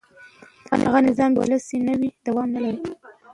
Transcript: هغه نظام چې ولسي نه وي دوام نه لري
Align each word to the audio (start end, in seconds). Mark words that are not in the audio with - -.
هغه 0.83 0.99
نظام 1.07 1.31
چې 1.33 1.39
ولسي 1.39 1.77
نه 1.87 1.93
وي 1.99 2.09
دوام 2.25 2.49
نه 2.55 2.59
لري 2.65 2.79